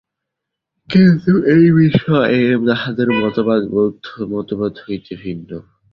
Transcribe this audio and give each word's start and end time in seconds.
কিন্তু 0.89 1.31
এই 1.47 1.65
বিষয়ে 1.73 2.41
তাঁহাদের 2.67 3.07
মতবাদ 3.21 3.61
বৌদ্ধ 3.71 4.05
মতবাদ 4.31 4.73
হইতে 4.77 5.13
ভিন্ন। 5.15 5.49